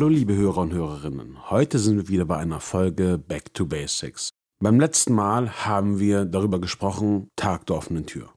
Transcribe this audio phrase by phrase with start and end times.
[0.00, 1.50] Hallo liebe Hörer und Hörerinnen.
[1.50, 4.30] Heute sind wir wieder bei einer Folge Back to Basics.
[4.58, 8.32] Beim letzten Mal haben wir darüber gesprochen, Tag der offenen Tür.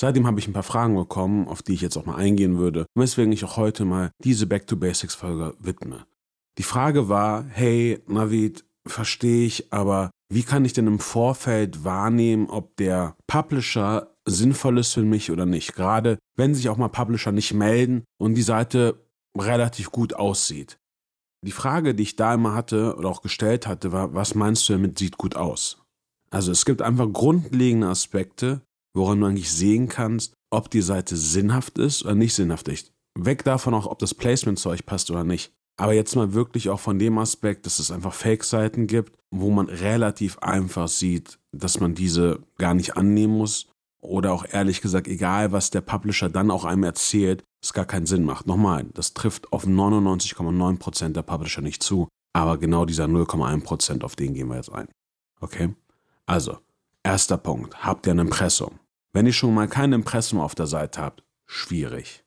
[0.00, 2.86] Seitdem habe ich ein paar Fragen bekommen, auf die ich jetzt auch mal eingehen würde,
[2.94, 6.06] weswegen ich auch heute mal diese Back to Basics Folge widme.
[6.56, 12.48] Die Frage war, hey Navid, verstehe ich, aber wie kann ich denn im Vorfeld wahrnehmen,
[12.48, 15.74] ob der Publisher sinnvoll ist für mich oder nicht?
[15.74, 19.04] Gerade wenn sich auch mal Publisher nicht melden und die Seite
[19.36, 20.78] relativ gut aussieht.
[21.44, 24.72] Die Frage, die ich da immer hatte oder auch gestellt hatte, war, was meinst du
[24.72, 25.76] damit sieht gut aus?
[26.30, 28.62] Also es gibt einfach grundlegende Aspekte,
[28.94, 32.94] woran du eigentlich sehen kannst, ob die Seite sinnhaft ist oder nicht sinnhaft ist.
[33.14, 35.52] Weg davon auch, ob das Placement zu euch passt oder nicht.
[35.76, 39.68] Aber jetzt mal wirklich auch von dem Aspekt, dass es einfach Fake-Seiten gibt, wo man
[39.68, 43.66] relativ einfach sieht, dass man diese gar nicht annehmen muss.
[44.04, 48.04] Oder auch ehrlich gesagt, egal was der Publisher dann auch einem erzählt, es gar keinen
[48.04, 48.46] Sinn macht.
[48.46, 54.34] Nochmal, das trifft auf 99,9% der Publisher nicht zu, aber genau dieser 0,1%, auf den
[54.34, 54.88] gehen wir jetzt ein.
[55.40, 55.74] Okay?
[56.26, 56.58] Also,
[57.02, 58.78] erster Punkt, habt ihr ein Impressum?
[59.14, 62.24] Wenn ihr schon mal kein Impressum auf der Seite habt, schwierig.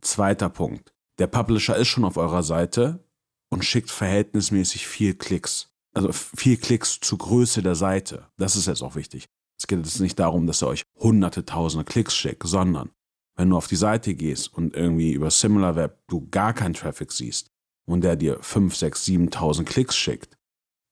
[0.00, 3.04] Zweiter Punkt, der Publisher ist schon auf eurer Seite
[3.48, 5.68] und schickt verhältnismäßig viel Klicks.
[5.94, 8.26] Also viel Klicks zur Größe der Seite.
[8.38, 9.28] Das ist jetzt auch wichtig.
[9.62, 12.90] Es geht jetzt nicht darum, dass er euch hunderte, tausende Klicks schickt, sondern
[13.36, 17.48] wenn du auf die Seite gehst und irgendwie über SimilarWeb du gar keinen Traffic siehst
[17.86, 20.36] und der dir 5, 6, 7.000 Klicks schickt,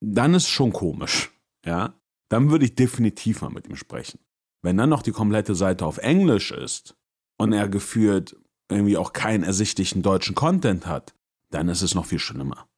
[0.01, 1.33] dann ist schon komisch,
[1.67, 1.95] ja?
[2.29, 4.21] Dann würde ich definitiv mal mit ihm sprechen.
[4.63, 6.95] Wenn dann noch die komplette Seite auf Englisch ist
[7.39, 8.37] und er geführt
[8.71, 11.13] irgendwie auch keinen ersichtlichen deutschen Content hat,
[11.51, 12.69] dann ist es noch viel schlimmer.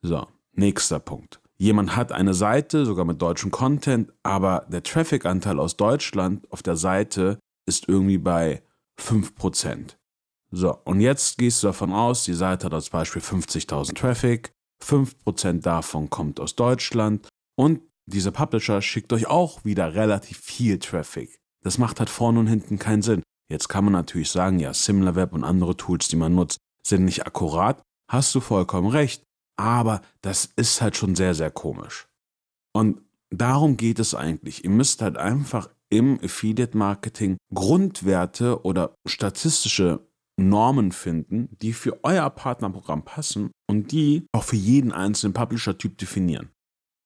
[0.00, 1.40] So, nächster Punkt.
[1.56, 6.76] Jemand hat eine Seite, sogar mit deutschem Content, aber der Traffic-Anteil aus Deutschland auf der
[6.76, 8.62] Seite ist irgendwie bei
[9.00, 9.96] 5%.
[10.50, 15.62] So, und jetzt gehst du davon aus, die Seite hat als Beispiel 50.000 Traffic, 5%
[15.62, 21.38] davon kommt aus Deutschland und dieser Publisher schickt euch auch wieder relativ viel Traffic.
[21.62, 23.22] Das macht halt vorne und hinten keinen Sinn.
[23.50, 27.26] Jetzt kann man natürlich sagen, ja, SimilarWeb und andere Tools, die man nutzt, sind nicht
[27.26, 27.82] akkurat.
[28.10, 29.22] Hast du vollkommen recht.
[29.56, 32.08] Aber das ist halt schon sehr, sehr komisch.
[32.74, 33.00] Und
[33.30, 34.64] darum geht es eigentlich.
[34.64, 42.28] Ihr müsst halt einfach im Affiliate Marketing Grundwerte oder statistische Normen finden, die für euer
[42.30, 46.50] Partnerprogramm passen und die auch für jeden einzelnen Publisher-Typ definieren.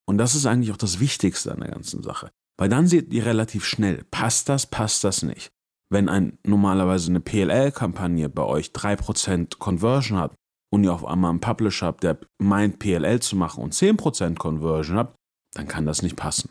[0.07, 2.31] Und das ist eigentlich auch das Wichtigste an der ganzen Sache.
[2.57, 5.51] Weil dann seht ihr relativ schnell, passt das, passt das nicht
[5.91, 10.35] wenn ein normalerweise eine PLL-Kampagne bei euch 3% Conversion hat
[10.71, 14.99] und ihr auf einmal einen Publisher habt, der meint PLL zu machen und 10% Conversion
[14.99, 15.17] habt,
[15.55, 16.51] dann kann das nicht passen.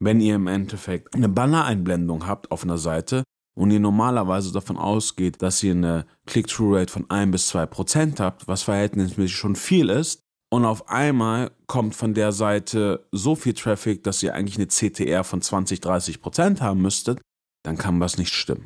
[0.00, 3.24] Wenn ihr im Endeffekt eine Banner-Einblendung habt auf einer Seite
[3.58, 8.62] und ihr normalerweise davon ausgeht, dass ihr eine Click-Through-Rate von 1 bis 2% habt, was
[8.62, 10.20] verhältnismäßig schon viel ist,
[10.50, 15.24] und auf einmal kommt von der Seite so viel Traffic, dass ihr eigentlich eine CTR
[15.24, 17.20] von 20, 30% haben müsstet,
[17.64, 18.64] dann kann was nicht stimmen.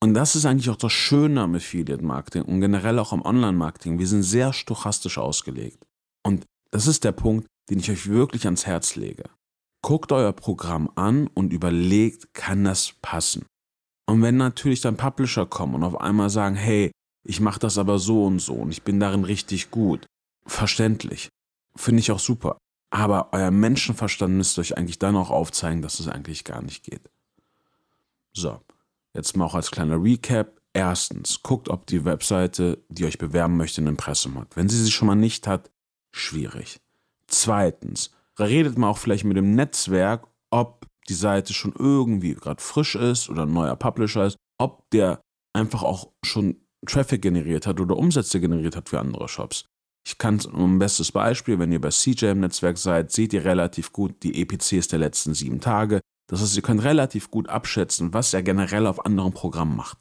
[0.00, 3.98] Und das ist eigentlich auch das Schöne am Affiliate Marketing und generell auch am Online-Marketing.
[3.98, 5.84] Wir sind sehr stochastisch ausgelegt.
[6.22, 9.24] Und das ist der Punkt, den ich euch wirklich ans Herz lege.
[9.82, 13.46] Guckt euer Programm an und überlegt, kann das passen?
[14.06, 16.90] Und wenn natürlich dann Publisher kommen und auf einmal sagen, hey,
[17.24, 20.06] ich mache das aber so und so und ich bin darin richtig gut,
[20.46, 21.28] verständlich,
[21.76, 22.58] finde ich auch super.
[22.90, 27.10] Aber euer Menschenverstand müsst euch eigentlich dann auch aufzeigen, dass es eigentlich gar nicht geht.
[28.32, 28.60] So,
[29.18, 30.60] jetzt mal auch als kleiner Recap.
[30.72, 34.56] Erstens, guckt, ob die Webseite, die euch bewerben möchte, ein Impressum hat.
[34.56, 35.70] Wenn sie sie schon mal nicht hat,
[36.14, 36.78] schwierig.
[37.26, 42.94] Zweitens, redet mal auch vielleicht mit dem Netzwerk, ob die Seite schon irgendwie gerade frisch
[42.94, 45.20] ist oder ein neuer Publisher ist, ob der
[45.54, 46.56] einfach auch schon
[46.86, 49.64] Traffic generiert hat oder Umsätze generiert hat für andere Shops.
[50.06, 53.92] Ich kann ein bestes Beispiel, wenn ihr bei CJ im Netzwerk seid, seht ihr relativ
[53.92, 56.00] gut die EPCs der letzten sieben Tage.
[56.28, 59.98] Das heißt, ihr könnt relativ gut abschätzen, was er generell auf anderen Programmen macht.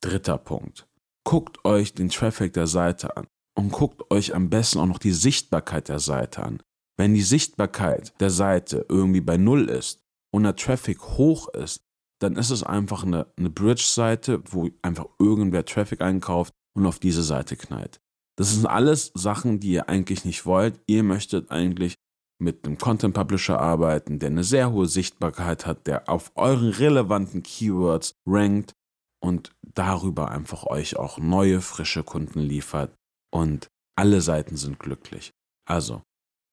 [0.00, 0.86] Dritter Punkt.
[1.24, 3.26] Guckt euch den Traffic der Seite an
[3.56, 6.62] und guckt euch am besten auch noch die Sichtbarkeit der Seite an.
[6.98, 11.82] Wenn die Sichtbarkeit der Seite irgendwie bei Null ist und der Traffic hoch ist,
[12.20, 17.22] dann ist es einfach eine, eine Bridge-Seite, wo einfach irgendwer Traffic einkauft und auf diese
[17.22, 18.00] Seite knallt.
[18.36, 20.80] Das sind alles Sachen, die ihr eigentlich nicht wollt.
[20.86, 21.94] Ihr möchtet eigentlich
[22.42, 27.42] mit einem Content Publisher arbeiten, der eine sehr hohe Sichtbarkeit hat, der auf euren relevanten
[27.42, 28.74] Keywords rankt
[29.20, 32.94] und darüber einfach euch auch neue, frische Kunden liefert
[33.30, 35.30] und alle Seiten sind glücklich.
[35.64, 36.02] Also,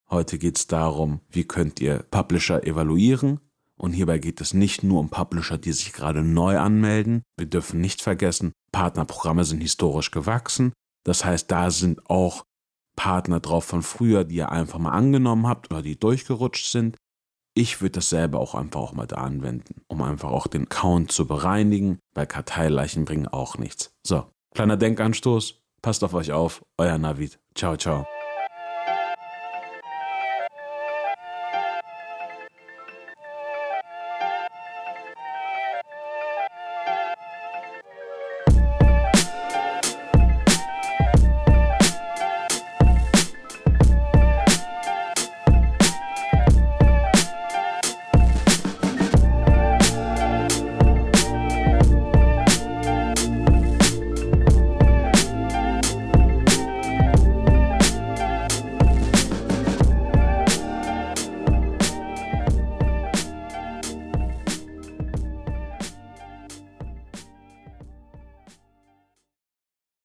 [0.10, 3.40] heute geht es darum, wie könnt ihr Publisher evaluieren
[3.76, 7.24] und hierbei geht es nicht nur um Publisher, die sich gerade neu anmelden.
[7.38, 10.74] Wir dürfen nicht vergessen, Partnerprogramme sind historisch gewachsen.
[11.06, 12.44] Das heißt, da sind auch
[13.00, 16.98] Partner drauf von früher, die ihr einfach mal angenommen habt oder die durchgerutscht sind.
[17.54, 21.26] Ich würde dasselbe auch einfach auch mal da anwenden, um einfach auch den Count zu
[21.26, 23.92] bereinigen, weil Karteileichen bringen auch nichts.
[24.06, 27.40] So, kleiner Denkanstoß, passt auf euch auf, euer Navid.
[27.56, 28.06] Ciao, ciao.